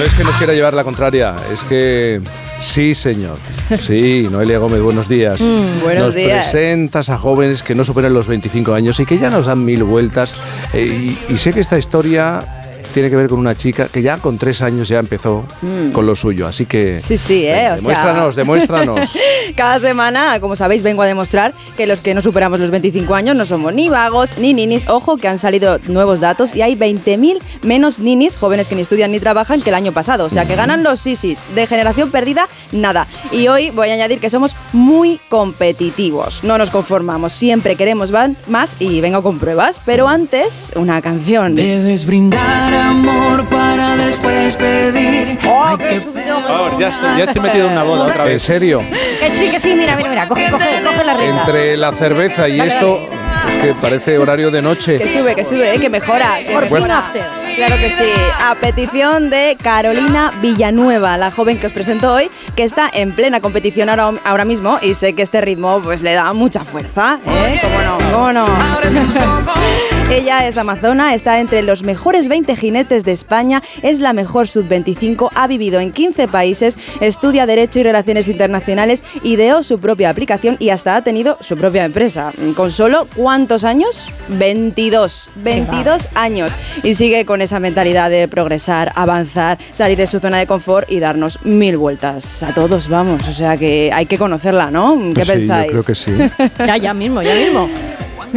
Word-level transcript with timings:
no 0.00 0.06
es 0.06 0.14
que 0.14 0.24
nos 0.24 0.34
quiera 0.36 0.54
llevar 0.54 0.72
la 0.72 0.82
contraria, 0.82 1.34
es 1.52 1.62
que 1.62 2.22
sí, 2.58 2.94
señor. 2.94 3.36
Sí, 3.76 4.26
Noelia 4.30 4.56
Gómez, 4.56 4.80
buenos 4.80 5.10
días. 5.10 5.42
Mm, 5.42 5.82
buenos 5.82 6.06
nos 6.06 6.14
días. 6.14 6.48
presentas 6.50 7.10
a 7.10 7.18
jóvenes 7.18 7.62
que 7.62 7.74
no 7.74 7.84
superan 7.84 8.14
los 8.14 8.26
25 8.26 8.72
años 8.72 8.98
y 8.98 9.04
que 9.04 9.18
ya 9.18 9.28
nos 9.28 9.44
dan 9.44 9.62
mil 9.62 9.84
vueltas. 9.84 10.36
Eh, 10.72 11.16
y, 11.28 11.34
y 11.34 11.36
sé 11.36 11.52
que 11.52 11.60
esta 11.60 11.78
historia 11.78 12.42
tiene 12.90 13.10
que 13.10 13.16
ver 13.16 13.28
con 13.28 13.38
una 13.38 13.56
chica 13.56 13.88
que 13.88 14.02
ya 14.02 14.18
con 14.18 14.38
tres 14.38 14.62
años 14.62 14.88
ya 14.88 14.98
empezó 14.98 15.44
con 15.92 16.06
lo 16.06 16.14
suyo. 16.14 16.46
Así 16.46 16.66
que. 16.66 16.96
Mm. 16.96 17.00
Sí, 17.00 17.16
sí, 17.18 17.46
¿eh? 17.46 17.52
venga, 17.52 17.62
O 17.62 17.68
sea- 17.68 17.76
demuéstranos, 17.76 18.36
demuéstranos. 18.36 19.10
Cada 19.56 19.80
semana, 19.80 20.38
como 20.40 20.56
sabéis, 20.56 20.82
vengo 20.82 21.02
a 21.02 21.06
demostrar 21.06 21.54
que 21.76 21.86
los 21.86 22.00
que 22.00 22.14
no 22.14 22.20
superamos 22.20 22.60
los 22.60 22.70
25 22.70 23.14
años 23.14 23.36
no 23.36 23.44
somos 23.44 23.74
ni 23.74 23.88
vagos 23.88 24.38
ni 24.38 24.54
ninis. 24.54 24.88
Ojo, 24.88 25.16
que 25.16 25.28
han 25.28 25.38
salido 25.38 25.78
nuevos 25.88 26.20
datos 26.20 26.54
y 26.54 26.62
hay 26.62 26.76
20.000 26.76 27.38
menos 27.62 27.98
ninis, 27.98 28.36
jóvenes 28.36 28.68
que 28.68 28.74
ni 28.74 28.82
estudian 28.82 29.10
ni 29.12 29.20
trabajan, 29.20 29.60
que 29.62 29.70
el 29.70 29.74
año 29.76 29.92
pasado. 29.92 30.24
O 30.24 30.30
sea, 30.30 30.46
que 30.46 30.56
ganan 30.56 30.82
los 30.82 31.00
sisis. 31.00 31.44
De 31.54 31.66
generación 31.66 32.10
perdida, 32.10 32.48
nada. 32.72 33.06
Y 33.32 33.48
hoy 33.48 33.70
voy 33.70 33.90
a 33.90 33.94
añadir 33.94 34.18
que 34.20 34.30
somos 34.30 34.54
muy 34.72 35.20
competitivos. 35.28 36.42
No 36.44 36.58
nos 36.58 36.70
conformamos. 36.70 37.32
Siempre 37.32 37.76
queremos 37.76 38.10
van- 38.10 38.36
más 38.48 38.76
y 38.80 39.00
vengo 39.00 39.22
con 39.22 39.38
pruebas. 39.38 39.80
Pero 39.84 40.08
antes, 40.08 40.72
una 40.76 41.00
canción. 41.02 41.54
Debes 41.54 42.06
brindar 42.06 42.72
amor 42.80 43.44
para 43.46 43.96
después 43.96 44.56
pedir. 44.56 45.38
¡Oh, 45.46 45.76
qué! 45.78 46.00
Por 46.00 46.42
favor, 46.44 46.78
ya 46.78 46.88
estoy, 46.88 47.18
ya 47.18 47.24
estoy 47.24 47.42
metido 47.42 47.66
en 47.66 47.72
una 47.72 47.82
boda 47.82 48.06
otra 48.06 48.24
¿En 48.24 48.30
vez. 48.30 48.42
serio? 48.42 48.82
Que 49.20 49.30
sí, 49.30 49.50
que 49.50 49.60
sí, 49.60 49.74
mira, 49.74 49.96
mira, 49.96 50.08
mira, 50.10 50.28
coge, 50.28 50.50
coge, 50.50 50.82
coge 50.82 51.04
la 51.04 51.14
rienda. 51.14 51.40
Entre 51.46 51.76
la 51.76 51.92
cerveza 51.92 52.48
y 52.48 52.58
Dale, 52.58 52.68
esto, 52.70 53.08
es 53.48 53.56
que 53.58 53.74
parece 53.74 54.18
horario 54.18 54.50
de 54.50 54.62
noche. 54.62 54.98
Que 54.98 55.08
sube, 55.08 55.34
que 55.34 55.44
sube, 55.44 55.74
eh, 55.74 55.78
que 55.78 55.88
mejora. 55.90 56.38
que 56.38 56.52
Por 56.52 56.64
fin 56.64 56.72
mejora. 56.74 56.98
after. 56.98 57.39
Claro 57.56 57.76
que 57.76 57.90
sí. 57.90 58.10
A 58.42 58.54
petición 58.54 59.30
de 59.30 59.56
Carolina 59.62 60.32
Villanueva, 60.40 61.18
la 61.18 61.30
joven 61.30 61.58
que 61.58 61.66
os 61.66 61.72
presento 61.72 62.12
hoy, 62.12 62.30
que 62.56 62.64
está 62.64 62.90
en 62.92 63.12
plena 63.12 63.40
competición 63.40 63.88
ahora, 63.88 64.12
ahora 64.24 64.44
mismo 64.44 64.78
y 64.82 64.94
sé 64.94 65.14
que 65.14 65.22
este 65.22 65.40
ritmo 65.40 65.80
pues 65.82 66.02
le 66.02 66.14
da 66.14 66.32
mucha 66.32 66.64
fuerza. 66.64 67.18
¿eh? 67.26 67.60
¿Cómo 67.60 67.82
no? 67.82 68.12
¿Cómo 68.12 68.32
no? 68.32 68.46
Ella 70.10 70.48
es 70.48 70.56
amazona, 70.56 71.14
está 71.14 71.38
entre 71.38 71.62
los 71.62 71.84
mejores 71.84 72.28
20 72.28 72.56
jinetes 72.56 73.04
de 73.04 73.12
España, 73.12 73.62
es 73.82 74.00
la 74.00 74.12
mejor 74.12 74.48
sub-25, 74.48 75.30
ha 75.36 75.46
vivido 75.46 75.78
en 75.78 75.92
15 75.92 76.26
países, 76.26 76.76
estudia 77.00 77.46
Derecho 77.46 77.78
y 77.78 77.84
Relaciones 77.84 78.26
Internacionales, 78.26 79.04
ideó 79.22 79.62
su 79.62 79.78
propia 79.78 80.10
aplicación 80.10 80.56
y 80.58 80.70
hasta 80.70 80.96
ha 80.96 81.02
tenido 81.02 81.38
su 81.40 81.56
propia 81.56 81.84
empresa. 81.84 82.32
¿Con 82.56 82.72
solo 82.72 83.06
cuántos 83.14 83.62
años? 83.62 84.08
22. 84.28 85.30
22 85.36 86.08
años. 86.16 86.56
Y 86.82 86.94
sigue 86.94 87.24
con 87.24 87.39
esa 87.42 87.60
mentalidad 87.60 88.10
de 88.10 88.28
progresar, 88.28 88.92
avanzar, 88.94 89.58
salir 89.72 89.96
de 89.98 90.06
su 90.06 90.20
zona 90.20 90.38
de 90.38 90.46
confort 90.46 90.90
y 90.90 91.00
darnos 91.00 91.38
mil 91.44 91.76
vueltas. 91.76 92.42
A 92.42 92.54
todos 92.54 92.88
vamos, 92.88 93.26
o 93.28 93.32
sea 93.32 93.56
que 93.56 93.90
hay 93.92 94.06
que 94.06 94.18
conocerla, 94.18 94.70
¿no? 94.70 94.96
¿Qué 94.98 95.14
Pues 95.14 95.26
sí, 95.26 95.32
pensáis? 95.32 95.66
Yo 95.66 95.72
creo 95.72 95.84
que 95.84 95.94
sí. 95.94 96.12
Ya, 96.66 96.76
ya 96.76 96.94
mismo, 96.94 97.22
ya 97.22 97.34
mismo. 97.34 97.68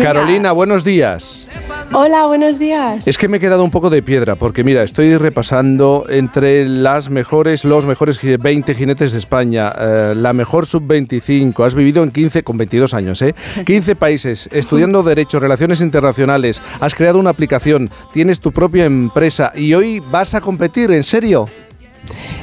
Carolina, 0.01 0.51
buenos 0.53 0.83
días. 0.83 1.47
Hola, 1.95 2.25
buenos 2.25 2.57
días. 2.59 3.07
Es 3.07 3.17
que 3.17 3.27
me 3.27 3.37
he 3.37 3.39
quedado 3.39 3.63
un 3.63 3.71
poco 3.71 3.89
de 3.89 4.01
piedra, 4.01 4.35
porque 4.35 4.63
mira, 4.63 4.83
estoy 4.83 5.15
repasando 5.17 6.05
entre 6.09 6.67
las 6.67 7.09
mejores, 7.09 7.63
los 7.63 7.85
mejores 7.85 8.19
gi- 8.19 8.37
20 8.37 8.73
jinetes 8.75 9.11
de 9.11 9.19
España, 9.19 9.71
eh, 9.77 10.13
la 10.15 10.33
mejor 10.33 10.65
sub-25, 10.65 11.65
has 11.65 11.75
vivido 11.75 12.03
en 12.03 12.11
15, 12.11 12.43
con 12.43 12.57
22 12.57 12.93
años, 12.93 13.21
¿eh? 13.21 13.35
15 13.65 13.95
países, 13.95 14.49
estudiando 14.51 15.03
Derecho, 15.03 15.39
Relaciones 15.39 15.81
Internacionales, 15.81 16.61
has 16.79 16.95
creado 16.95 17.19
una 17.19 17.29
aplicación, 17.29 17.89
tienes 18.11 18.39
tu 18.39 18.51
propia 18.51 18.85
empresa 18.85 19.51
y 19.55 19.73
hoy 19.73 19.99
vas 20.11 20.33
a 20.35 20.41
competir, 20.41 20.91
¿en 20.91 21.03
serio? 21.03 21.45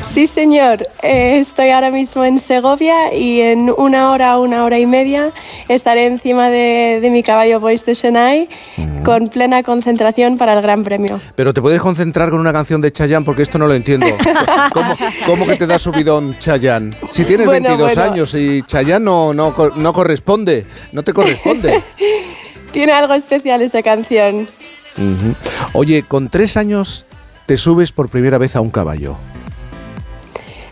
Sí, 0.02 0.26
señor. 0.26 0.86
Eh, 1.02 1.38
estoy 1.38 1.70
ahora 1.70 1.90
mismo 1.90 2.24
en 2.24 2.38
Segovia 2.38 3.14
y 3.14 3.40
en 3.40 3.70
una 3.76 4.10
hora, 4.10 4.38
una 4.38 4.64
hora 4.64 4.78
y 4.78 4.86
media 4.86 5.30
estaré 5.68 6.06
encima 6.06 6.50
de, 6.50 6.98
de 7.00 7.10
mi 7.10 7.22
caballo 7.22 7.60
Voice 7.60 7.84
de 7.86 7.94
Chennai 7.94 8.48
con 9.04 9.28
plena 9.28 9.62
concentración 9.62 10.36
para 10.36 10.54
el 10.54 10.62
Gran 10.62 10.82
Premio. 10.82 11.20
Pero 11.36 11.54
te 11.54 11.60
puedes 11.62 11.80
concentrar 11.80 12.30
con 12.30 12.40
una 12.40 12.52
canción 12.52 12.80
de 12.80 12.90
Chayanne, 12.90 13.24
porque 13.24 13.42
esto 13.42 13.58
no 13.58 13.66
lo 13.66 13.74
entiendo. 13.74 14.06
¿Cómo, 14.72 14.96
cómo 15.26 15.46
que 15.46 15.56
te 15.56 15.66
da 15.66 15.78
subidón 15.78 16.36
Chayanne? 16.38 16.96
Si 17.10 17.24
tienes 17.24 17.46
Bueno, 17.46 17.68
22 17.68 17.94
bueno. 17.94 18.12
años 18.12 18.34
y 18.34 18.62
Chayanne 18.62 19.04
no, 19.04 19.32
no, 19.32 19.54
no 19.76 19.92
corresponde, 19.92 20.66
no 20.92 21.02
te 21.02 21.12
corresponde. 21.12 21.82
Tiene 22.72 22.92
algo 22.92 23.14
especial 23.14 23.62
esa 23.62 23.82
canción. 23.82 24.48
Oye, 25.72 26.02
con 26.02 26.28
tres 26.30 26.56
años 26.56 27.06
te 27.46 27.56
subes 27.56 27.92
por 27.92 28.08
primera 28.08 28.38
vez 28.38 28.54
a 28.56 28.60
un 28.60 28.70
caballo. 28.70 29.16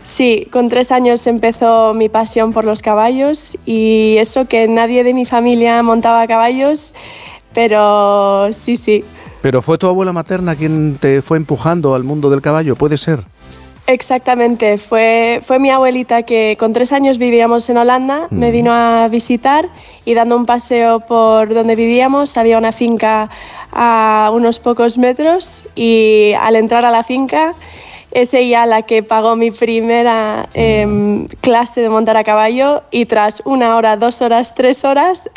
Sí, 0.09 0.47
con 0.51 0.69
tres 0.69 0.91
años 0.91 1.27
empezó 1.27 1.93
mi 1.93 2.09
pasión 2.09 2.51
por 2.51 2.65
los 2.65 2.81
caballos 2.81 3.59
y 3.67 4.15
eso 4.17 4.47
que 4.47 4.67
nadie 4.67 5.03
de 5.03 5.13
mi 5.13 5.23
familia 5.23 5.83
montaba 5.83 6.25
caballos, 6.25 6.95
pero 7.53 8.51
sí, 8.51 8.75
sí. 8.75 9.05
Pero 9.43 9.61
fue 9.61 9.77
tu 9.77 9.85
abuela 9.85 10.11
materna 10.11 10.55
quien 10.55 10.97
te 10.99 11.21
fue 11.21 11.37
empujando 11.37 11.93
al 11.93 12.03
mundo 12.03 12.31
del 12.31 12.41
caballo, 12.41 12.75
puede 12.75 12.97
ser. 12.97 13.19
Exactamente, 13.85 14.79
fue, 14.79 15.41
fue 15.45 15.59
mi 15.59 15.69
abuelita 15.69 16.23
que 16.23 16.57
con 16.59 16.73
tres 16.73 16.91
años 16.91 17.19
vivíamos 17.19 17.69
en 17.69 17.77
Holanda, 17.77 18.27
me 18.31 18.49
vino 18.49 18.73
a 18.73 19.07
visitar 19.09 19.69
y 20.05 20.15
dando 20.15 20.35
un 20.35 20.47
paseo 20.47 21.01
por 21.01 21.53
donde 21.53 21.75
vivíamos 21.75 22.35
había 22.35 22.57
una 22.57 22.71
finca 22.71 23.29
a 23.71 24.31
unos 24.33 24.59
pocos 24.59 24.97
metros 24.97 25.67
y 25.75 26.33
al 26.39 26.55
entrar 26.55 26.83
a 26.83 26.89
la 26.89 27.03
finca 27.03 27.53
es 28.11 28.33
ella 28.33 28.65
la 28.65 28.83
que 28.83 29.03
pagó 29.03 29.35
mi 29.35 29.51
primera 29.51 30.49
em, 30.53 31.27
clase 31.41 31.81
de 31.81 31.89
montar 31.89 32.17
a 32.17 32.23
caballo 32.23 32.83
y 32.91 33.05
tras 33.05 33.41
una 33.45 33.75
hora, 33.75 33.97
dos 33.97 34.21
horas, 34.21 34.55
tres 34.55 34.83
horas 34.83 35.29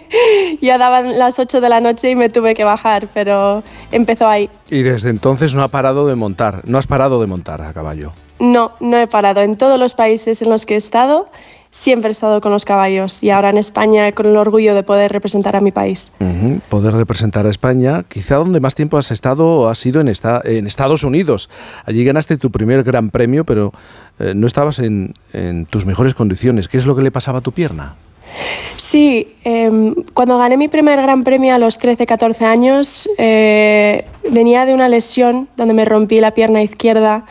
ya 0.60 0.78
daban 0.78 1.18
las 1.18 1.38
ocho 1.38 1.60
de 1.60 1.68
la 1.68 1.80
noche 1.80 2.10
y 2.10 2.16
me 2.16 2.28
tuve 2.28 2.54
que 2.54 2.64
bajar, 2.64 3.08
pero 3.12 3.62
empezó 3.92 4.28
ahí. 4.28 4.48
Y 4.70 4.82
desde 4.82 5.10
entonces 5.10 5.54
no 5.54 5.62
ha 5.62 5.68
parado 5.68 6.06
de 6.06 6.14
montar, 6.14 6.62
no 6.64 6.78
has 6.78 6.86
parado 6.86 7.20
de 7.20 7.26
montar 7.26 7.62
a 7.62 7.72
caballo. 7.72 8.12
No, 8.38 8.72
no 8.80 8.98
he 8.98 9.06
parado. 9.06 9.42
En 9.42 9.56
todos 9.56 9.78
los 9.78 9.94
países 9.94 10.42
en 10.42 10.50
los 10.50 10.66
que 10.66 10.74
he 10.74 10.76
estado, 10.78 11.28
siempre 11.76 12.08
he 12.08 12.12
estado 12.12 12.40
con 12.40 12.52
los 12.52 12.64
caballos 12.64 13.20
y 13.24 13.30
ahora 13.30 13.50
en 13.50 13.58
España 13.58 14.12
con 14.12 14.26
el 14.26 14.36
orgullo 14.36 14.76
de 14.76 14.84
poder 14.84 15.10
representar 15.10 15.56
a 15.56 15.60
mi 15.60 15.72
país. 15.72 16.12
Ujú, 16.20 16.60
Poder 16.68 16.94
representar 16.94 17.46
a 17.46 17.50
España, 17.50 18.04
quizá 18.08 18.36
donde 18.36 18.60
más 18.60 18.76
tiempo 18.76 18.96
has 18.96 19.10
estado 19.10 19.68
ha 19.68 19.74
sido 19.74 20.00
en, 20.00 20.06
esta- 20.06 20.40
en 20.44 20.68
Estados 20.68 21.02
Unidos. 21.02 21.50
Allí 21.84 22.04
ganaste 22.04 22.36
tu 22.36 22.52
primer 22.52 22.84
gran 22.84 23.10
premio, 23.10 23.44
pero 23.44 23.72
eh, 24.20 24.34
no 24.36 24.46
estabas 24.46 24.78
en, 24.78 25.14
en 25.32 25.66
tus 25.66 25.84
mejores 25.84 26.14
condiciones. 26.14 26.68
¿Qué 26.68 26.78
es 26.78 26.86
lo 26.86 26.94
que 26.94 27.02
le 27.02 27.10
pasaba 27.10 27.38
a 27.40 27.42
tu 27.42 27.50
pierna? 27.50 27.96
Sí, 28.76 29.34
em, 29.44 29.94
cuando 30.14 30.38
gané 30.38 30.56
mi 30.56 30.68
primer 30.68 31.00
gran 31.02 31.24
premio 31.24 31.54
a 31.54 31.58
los 31.58 31.80
13-14 31.80 32.42
años, 32.46 33.08
eh, 33.18 34.04
venía 34.30 34.64
de 34.64 34.74
una 34.74 34.88
lesión 34.88 35.48
donde 35.56 35.74
me 35.74 35.84
rompí 35.84 36.20
la 36.20 36.32
pierna 36.32 36.62
izquierda 36.62 37.26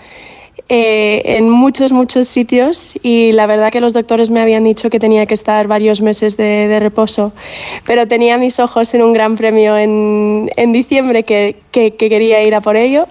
eh, 0.69 1.21
en 1.37 1.49
muchos, 1.49 1.91
muchos 1.91 2.27
sitios 2.27 2.95
y 3.03 3.31
la 3.33 3.45
verdad 3.47 3.71
que 3.71 3.81
los 3.81 3.93
doctores 3.93 4.29
me 4.29 4.39
habían 4.39 4.63
dicho 4.63 4.89
que 4.89 4.99
tenía 4.99 5.25
que 5.25 5.33
estar 5.33 5.67
varios 5.67 6.01
meses 6.01 6.37
de, 6.37 6.79
reposo, 6.79 7.33
pero 7.85 8.07
tenía 8.07 8.37
mis 8.37 8.59
ojos 8.59 8.93
en 8.93 9.03
un 9.03 9.13
gran 9.13 9.35
premio 9.35 9.77
en, 9.77 10.49
en 10.55 10.71
diciembre 10.73 11.23
que, 11.23 11.57
que- 11.71 11.95
que 11.95 12.09
quería 12.09 12.43
ir 12.43 12.55
a 12.55 12.61
por 12.61 12.75
ello. 12.77 13.05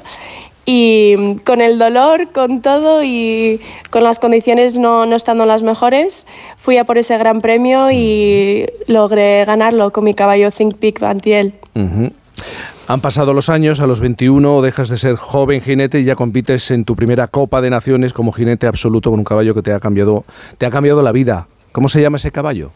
Y 0.65 1.35
con 1.45 1.61
el 1.61 1.77
dolor, 1.77 2.31
con 2.31 2.62
todo 2.62 3.03
y 3.03 3.61
con 3.91 4.05
las 4.05 4.21
condiciones 4.21 4.79
no, 4.79 5.07
no 5.07 5.17
estando 5.17 5.45
las 5.45 5.62
mejores, 5.65 6.29
fui 6.57 6.77
a 6.77 6.85
por 6.85 6.99
ese 6.99 7.19
gran 7.19 7.41
premio 7.41 7.91
y 7.91 8.67
logré 8.87 9.45
ganarlo 9.45 9.93
con 9.93 10.05
mi 10.05 10.15
caballo 10.15 10.53
Think 10.53 10.77
Peak 10.77 11.01
Bantiel. 11.01 11.53
Han 12.93 13.00
pasado 13.00 13.33
los 13.33 13.49
años, 13.49 13.81
a 13.81 13.87
los 13.87 14.00
21 14.00 14.61
dejas 14.61 14.91
de 14.91 14.99
ser 14.99 15.17
joven 15.17 15.62
jinete 15.62 16.00
y 16.00 16.05
ya 16.05 16.15
compites 16.15 16.71
en 16.71 16.85
tu 16.85 16.94
primera 16.94 17.27
Copa 17.27 17.62
de 17.62 17.71
Naciones 17.71 18.12
como 18.12 18.33
jinete 18.33 18.67
absoluto 18.67 19.09
con 19.09 19.21
un 19.21 19.25
caballo 19.25 19.55
que 19.55 19.62
te 19.62 19.73
ha 19.73 19.81
cambiado, 19.81 20.27
te 20.59 20.67
ha 20.67 20.71
cambiado 20.71 21.00
la 21.00 21.11
vida. 21.11 21.49
¿Cómo 21.73 21.89
se 21.89 22.03
llama 22.03 22.19
ese 22.19 22.31
caballo? 22.31 22.71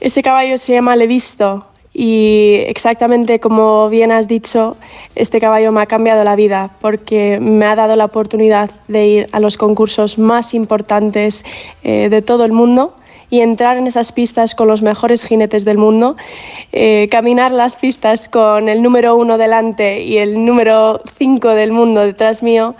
Ese 0.00 0.22
caballo 0.22 0.56
se 0.56 0.72
llama 0.72 0.96
Levisto 0.96 1.66
y 1.92 2.54
exactamente 2.68 3.38
como 3.38 3.90
bien 3.90 4.12
has 4.12 4.28
dicho, 4.28 4.78
este 5.14 5.40
caballo 5.40 5.72
me 5.72 5.82
ha 5.82 5.86
cambiado 5.86 6.24
la 6.24 6.34
vida 6.34 6.70
porque 6.80 7.38
me 7.38 7.66
ha 7.66 7.76
dado 7.76 7.96
la 7.96 8.06
oportunidad 8.06 8.70
de 8.88 9.06
ir 9.08 9.26
a 9.32 9.40
los 9.40 9.58
concursos 9.58 10.16
más 10.16 10.54
importantes 10.54 11.44
eh, 11.82 12.08
de 12.08 12.22
todo 12.22 12.46
el 12.46 12.52
mundo 12.52 12.94
y 13.30 13.40
entrar 13.40 13.76
en 13.76 13.86
esas 13.86 14.12
pistas 14.12 14.54
con 14.54 14.68
los 14.68 14.82
mejores 14.82 15.24
jinetes 15.24 15.64
del 15.64 15.78
mundo, 15.78 16.16
eh, 16.72 17.08
caminar 17.10 17.50
las 17.50 17.76
pistas 17.76 18.28
con 18.28 18.68
el 18.68 18.82
número 18.82 19.16
uno 19.16 19.38
delante 19.38 20.02
y 20.02 20.18
el 20.18 20.44
número 20.44 21.02
cinco 21.18 21.50
del 21.50 21.72
mundo 21.72 22.00
detrás 22.00 22.42
mío 22.42 22.74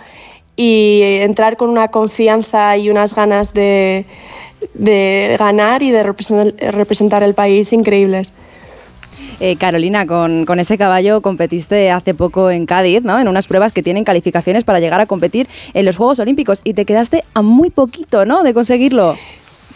y 0.55 1.01
entrar 1.21 1.55
con 1.55 1.69
una 1.69 1.89
confianza 1.89 2.75
y 2.77 2.89
unas 2.89 3.15
ganas 3.15 3.53
de, 3.53 4.05
de 4.73 5.35
ganar 5.39 5.83
y 5.83 5.91
de 5.91 6.03
representar, 6.03 7.23
el 7.23 7.33
país 7.33 7.71
increíbles. 7.71 8.33
Eh, 9.39 9.55
Carolina, 9.55 10.05
con, 10.05 10.45
con 10.45 10.59
ese 10.59 10.77
caballo 10.77 11.21
competiste 11.21 11.91
hace 11.91 12.13
poco 12.13 12.51
en 12.51 12.65
Cádiz, 12.65 13.03
¿no? 13.03 13.17
En 13.19 13.29
unas 13.29 13.47
pruebas 13.47 13.71
que 13.71 13.81
tienen 13.81 14.03
calificaciones 14.03 14.65
para 14.65 14.81
llegar 14.81 14.99
a 14.99 15.05
competir 15.05 15.47
en 15.73 15.85
los 15.85 15.95
Juegos 15.95 16.19
Olímpicos 16.19 16.59
y 16.65 16.73
te 16.73 16.83
quedaste 16.83 17.23
a 17.33 17.41
muy 17.41 17.69
poquito, 17.69 18.25
¿no? 18.25 18.43
De 18.43 18.53
conseguirlo. 18.53 19.15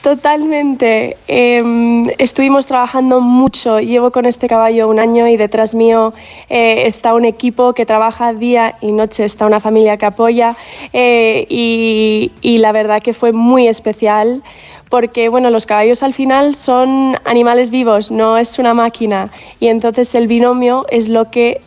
Totalmente. 0.04 1.16
Em, 1.30 2.10
estuvimos 2.18 2.66
trabajando 2.66 3.22
mucho. 3.22 3.80
Llevo 3.80 4.12
con 4.12 4.26
este 4.26 4.50
caballo 4.50 4.90
un 4.90 5.00
año 5.00 5.30
y 5.30 5.38
detrás 5.38 5.74
mío 5.74 6.14
eh, 6.50 6.84
está 6.88 7.14
un 7.14 7.24
equipo 7.24 7.72
que 7.72 7.86
trabaja 7.86 8.34
día 8.34 8.76
y 8.82 8.92
noche, 8.92 9.24
está 9.24 9.46
una 9.46 9.62
familia 9.62 9.96
que 9.96 10.06
apoya 10.06 10.58
eh, 10.92 11.46
y, 11.48 12.34
y 12.42 12.58
la 12.58 12.74
verdad 12.74 13.02
que 13.02 13.14
fue 13.14 13.32
muy 13.32 13.70
especial 13.70 14.44
porque 14.90 15.30
bueno, 15.30 15.50
los 15.50 15.66
caballos 15.66 16.04
al 16.04 16.14
final 16.14 16.56
son 16.56 17.18
animales 17.24 17.70
vivos, 17.70 18.12
no 18.12 18.38
es 18.38 18.60
una 18.60 18.74
máquina 18.74 19.32
y 19.62 19.68
entonces 19.68 20.14
el 20.16 20.28
binomio 20.28 20.86
es 20.90 21.08
lo 21.08 21.32
que 21.32 21.62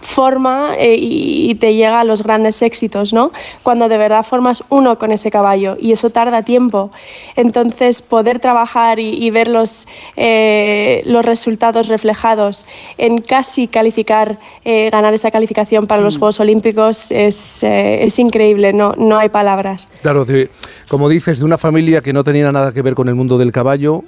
forma 0.00 0.74
eh, 0.78 0.96
y 0.98 1.54
te 1.56 1.74
llega 1.74 2.00
a 2.00 2.04
los 2.04 2.22
grandes 2.22 2.62
éxitos, 2.62 3.12
¿no? 3.12 3.32
Cuando 3.62 3.88
de 3.88 3.98
verdad 3.98 4.24
formas 4.24 4.64
uno 4.70 4.98
con 4.98 5.12
ese 5.12 5.30
caballo 5.30 5.76
y 5.80 5.92
eso 5.92 6.10
tarda 6.10 6.42
tiempo. 6.42 6.90
Entonces, 7.36 8.02
poder 8.02 8.38
trabajar 8.38 8.98
y, 8.98 9.10
y 9.22 9.30
ver 9.30 9.48
los, 9.48 9.86
eh, 10.16 11.02
los 11.04 11.24
resultados 11.24 11.88
reflejados 11.88 12.66
en 12.98 13.18
casi 13.20 13.68
calificar, 13.68 14.38
eh, 14.64 14.88
ganar 14.90 15.14
esa 15.14 15.30
calificación 15.30 15.86
para 15.86 16.02
los 16.02 16.18
Juegos 16.18 16.40
Olímpicos 16.40 17.10
es, 17.10 17.62
es 17.62 18.18
increíble, 18.18 18.72
no, 18.72 18.94
no 18.96 19.18
hay 19.18 19.28
palabras. 19.28 19.88
Claro, 20.02 20.24
de- 20.24 20.50
como 20.88 21.08
dices, 21.08 21.38
de 21.38 21.44
una 21.44 21.58
familia 21.58 22.00
que 22.00 22.12
no 22.12 22.24
tenía 22.24 22.50
nada 22.52 22.72
que 22.72 22.82
ver 22.82 22.94
con 22.94 23.08
el 23.08 23.14
mundo 23.14 23.38
del 23.38 23.52
caballo 23.52 24.02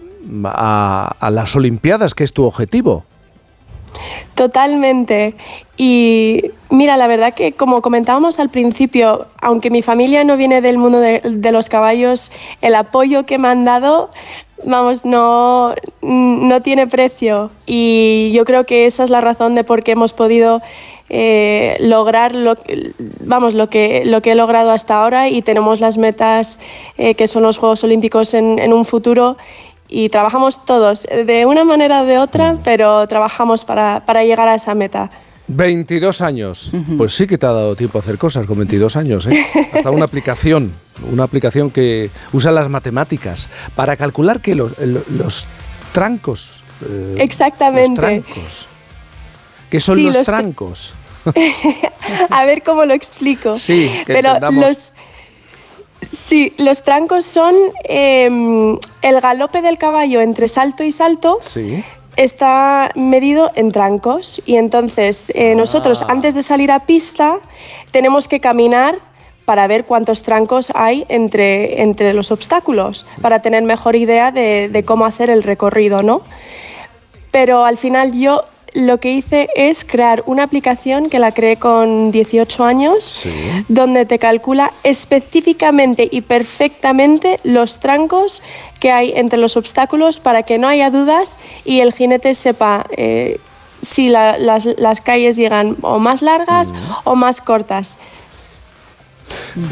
a, 0.44 1.14
a 1.20 1.30
las 1.30 1.54
Olimpiadas, 1.54 2.14
que 2.14 2.24
es 2.24 2.32
tu 2.32 2.44
objetivo. 2.44 3.04
Totalmente. 4.34 5.34
Y 5.76 6.50
mira, 6.70 6.96
la 6.96 7.06
verdad 7.06 7.34
que 7.34 7.52
como 7.52 7.82
comentábamos 7.82 8.38
al 8.38 8.48
principio, 8.50 9.26
aunque 9.40 9.70
mi 9.70 9.82
familia 9.82 10.24
no 10.24 10.36
viene 10.36 10.60
del 10.60 10.78
mundo 10.78 11.00
de, 11.00 11.52
los 11.52 11.68
caballos, 11.68 12.32
el 12.60 12.74
apoyo 12.74 13.24
que 13.26 13.38
me 13.38 13.48
han 13.48 13.64
dado, 13.64 14.10
vamos, 14.64 15.04
no, 15.04 15.74
no 16.00 16.60
tiene 16.62 16.86
precio. 16.86 17.50
Y 17.66 18.32
yo 18.34 18.44
creo 18.44 18.64
que 18.64 18.86
esa 18.86 19.04
es 19.04 19.10
la 19.10 19.20
razón 19.20 19.54
de 19.54 19.64
por 19.64 19.82
qué 19.82 19.92
hemos 19.92 20.12
podido 20.12 20.62
eh, 21.08 21.76
lograr 21.80 22.34
lo, 22.34 22.56
vamos, 23.20 23.52
lo, 23.52 23.68
que, 23.68 24.04
lo 24.06 24.22
que 24.22 24.32
he 24.32 24.34
logrado 24.34 24.70
hasta 24.70 25.02
ahora 25.02 25.28
y 25.28 25.42
tenemos 25.42 25.80
las 25.80 25.98
metas 25.98 26.58
eh, 26.96 27.14
que 27.14 27.26
son 27.26 27.42
los 27.42 27.58
Juegos 27.58 27.84
Olímpicos 27.84 28.32
en 28.32 28.72
un 28.72 28.84
futuro 28.86 29.36
y 29.94 30.08
trabajamos 30.08 30.64
todos 30.64 31.02
de 31.02 31.44
una 31.46 31.64
manera 31.64 32.02
o 32.02 32.04
de 32.06 32.18
otra, 32.18 32.56
pero 32.64 33.06
trabajamos 33.06 33.64
para, 33.64 34.04
para 34.06 34.24
llegar 34.24 34.48
a 34.48 34.54
esa 34.54 34.74
meta. 34.74 35.10
22 35.48 36.22
años. 36.22 36.72
Pues 36.96 37.14
sí 37.14 37.26
que 37.26 37.36
te 37.36 37.44
ha 37.44 37.52
dado 37.52 37.76
tiempo 37.76 37.98
a 37.98 38.00
hacer 38.00 38.16
cosas 38.16 38.46
con 38.46 38.56
22 38.56 38.96
años. 38.96 39.26
¿eh? 39.26 39.44
Hasta 39.74 39.90
una 39.90 40.06
aplicación, 40.06 40.72
una 41.12 41.24
aplicación 41.24 41.70
que 41.70 42.10
usa 42.32 42.50
las 42.52 42.68
matemáticas 42.70 43.50
para 43.76 43.96
calcular 43.96 44.40
que 44.40 44.54
los, 44.54 44.72
trancos. 45.92 46.62
eh, 46.88 47.16
Exactamente. 47.18 47.90
Los 47.90 48.00
trancos. 48.00 48.68
¿Qué 49.68 49.78
son 49.80 49.96
Sí, 49.96 50.02
los, 50.04 50.16
los 50.18 50.28
tra- 50.28 50.38
trancos? 50.38 50.94
A 52.30 52.44
ver 52.46 52.62
cómo 52.62 52.84
lo 52.86 52.94
explico. 52.94 53.54
Sí, 53.54 53.90
que 54.06 54.14
pero 54.14 54.28
entendamos. 54.30 54.64
los 54.64 54.94
Sí, 56.26 56.52
los 56.58 56.82
trancos 56.82 57.24
son 57.24 57.54
em, 57.84 58.76
el 59.02 59.20
galope 59.20 59.62
del 59.62 59.78
caballo 59.78 60.20
entre 60.20 60.48
salto 60.48 60.84
y 60.84 60.92
salto. 60.92 61.38
Sí. 61.40 61.84
Está 62.16 62.90
medido 62.94 63.50
en 63.54 63.72
trancos 63.72 64.42
y 64.44 64.56
entonces 64.56 65.32
eh, 65.34 65.54
nosotros 65.54 66.04
antes 66.08 66.34
de 66.34 66.42
salir 66.42 66.70
a 66.70 66.80
pista 66.80 67.38
tenemos 67.90 68.28
que 68.28 68.38
caminar 68.40 68.98
para 69.44 69.66
ver 69.66 69.84
cuántos 69.84 70.22
trancos 70.22 70.70
hay 70.74 71.04
entre, 71.08 71.82
entre 71.82 72.12
los 72.12 72.30
obstáculos, 72.30 73.06
para 73.22 73.40
tener 73.42 73.62
mejor 73.64 73.96
idea 73.96 74.30
de, 74.30 74.68
de 74.68 74.84
cómo 74.84 75.04
hacer 75.04 75.30
el 75.30 75.42
recorrido, 75.42 76.02
¿no? 76.02 76.22
Pero 77.30 77.64
al 77.64 77.78
final 77.78 78.12
yo 78.12 78.44
lo 78.74 78.98
que 79.00 79.12
hice 79.12 79.48
es 79.54 79.84
crear 79.84 80.22
una 80.26 80.44
aplicación 80.44 81.10
que 81.10 81.18
la 81.18 81.32
creé 81.32 81.56
con 81.58 82.10
18 82.10 82.64
años, 82.64 83.04
Sí. 83.04 83.30
donde 83.68 84.06
te 84.06 84.18
calcula 84.18 84.70
específicamente 84.82 86.08
y 86.10 86.22
perfectamente 86.22 87.38
los 87.44 87.80
trancos 87.80 88.42
que 88.80 88.90
hay 88.90 89.12
entre 89.14 89.38
los 89.38 89.56
obstáculos 89.56 90.20
para 90.20 90.42
que 90.44 90.56
no 90.58 90.68
haya 90.68 90.90
dudas 90.90 91.38
y 91.64 91.80
el 91.80 91.92
jinete 91.92 92.34
sepa 92.34 92.86
eh, 92.96 93.38
si 93.82 94.08
la- 94.08 94.38
las, 94.38 94.64
las 94.78 95.00
calles 95.00 95.36
llegan 95.36 95.76
o 95.82 95.98
más 95.98 96.22
largas 96.22 96.72
o 97.04 97.14
más 97.14 97.40
cortas. 97.40 97.98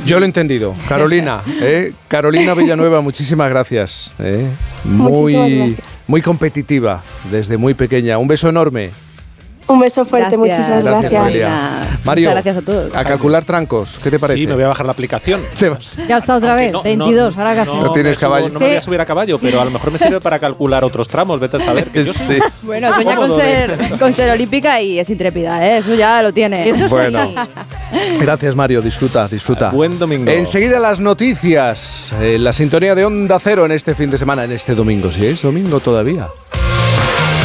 Yo 0.04 0.18
lo 0.18 0.24
he 0.24 0.28
entendido. 0.28 0.74
Carolina, 0.88 1.40
¿eh? 1.60 1.92
Carolina 2.08 2.54
Villanueva, 2.54 3.00
muchísimas 3.00 3.48
gracias. 3.50 4.12
¿eh? 4.18 4.46
Muchísimas 4.84 5.52
Muy, 5.52 5.58
gracias. 5.70 5.99
Muy 6.10 6.22
competitiva 6.22 7.04
desde 7.30 7.56
muy 7.56 7.74
pequeña. 7.74 8.18
Un 8.18 8.26
beso 8.26 8.48
enorme. 8.48 8.90
Un 9.72 9.78
beso 9.80 10.04
fuerte, 10.04 10.36
muchísimas 10.36 10.84
Gracias, 10.84 11.12
gracias. 11.12 11.50
Mario, 12.04 12.30
Muchas 12.30 12.44
gracias 12.44 12.56
a 12.56 12.66
todos. 12.66 12.96
A 12.96 13.04
calcular 13.04 13.44
trancos, 13.44 13.98
¿qué 14.02 14.10
te 14.10 14.18
parece? 14.18 14.38
Sí, 14.40 14.46
me 14.46 14.54
voy 14.54 14.64
a 14.64 14.68
bajar 14.68 14.86
la 14.86 14.92
aplicación. 14.92 15.40
Ya 16.08 16.16
está 16.18 16.36
otra 16.36 16.54
vez, 16.54 16.72
No, 16.72 16.82
22, 16.82 17.36
no, 17.36 17.42
ahora 17.42 17.54
que 17.54 17.60
hace. 17.60 17.70
No 17.82 17.92
tienes 17.92 18.16
me 18.16 18.16
subo- 18.16 18.20
caballo. 18.20 18.48
no 18.48 18.58
me 18.60 18.66
voy 18.66 18.76
a 18.76 18.80
subir 18.80 19.00
a 19.00 19.06
caballo, 19.06 19.38
pero 19.38 19.60
a 19.60 19.64
lo 19.64 19.70
mejor 19.70 19.92
me 19.92 19.98
sirve 19.98 20.20
para 20.20 20.38
calcular 20.38 20.82
otros 20.84 21.06
tramos. 21.08 21.38
Vete 21.38 21.58
a 21.58 21.60
saber 21.60 21.84
que 21.88 22.04
yo 22.04 22.12
Sí. 22.12 22.38
Bueno, 22.62 22.92
sueña 22.94 23.16
con 23.16 23.34
ser, 23.34 23.78
con 23.98 24.12
ser 24.12 24.30
olímpica 24.30 24.80
y 24.80 24.98
es 24.98 25.08
intrépida, 25.10 25.64
¿eh? 25.66 25.78
Eso 25.78 25.94
ya 25.94 26.22
lo 26.22 26.32
tiene. 26.32 26.68
Eso 26.68 26.78
sí. 26.88 26.90
Bueno. 26.90 27.32
Gracias, 28.20 28.54
Mario. 28.56 28.82
Disfruta, 28.82 29.26
disfruta. 29.28 29.70
Buen 29.70 29.98
domingo. 29.98 30.30
Enseguida 30.30 30.78
las 30.80 31.00
noticias. 31.00 32.14
eh, 32.20 32.38
la 32.38 32.52
sintonía 32.52 32.94
de 32.94 33.04
Onda 33.04 33.38
Cero 33.38 33.64
en 33.66 33.72
este 33.72 33.94
fin 33.94 34.10
de 34.10 34.18
semana, 34.18 34.44
en 34.44 34.52
este 34.52 34.74
domingo. 34.74 35.10
Si 35.12 35.24
es 35.26 35.42
domingo 35.42 35.80
todavía. 35.80 36.26